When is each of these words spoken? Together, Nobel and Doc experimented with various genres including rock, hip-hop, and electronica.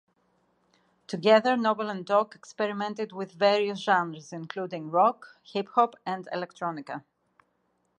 Together, 1.05 1.55
Nobel 1.55 1.91
and 1.91 2.03
Doc 2.03 2.33
experimented 2.33 3.11
with 3.11 3.33
various 3.33 3.81
genres 3.83 4.33
including 4.33 4.89
rock, 4.89 5.35
hip-hop, 5.43 5.95
and 6.07 6.27
electronica. 6.33 7.03